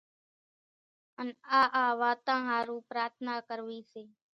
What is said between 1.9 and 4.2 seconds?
واتان ۿارُو پرارٿنا ڪروي سي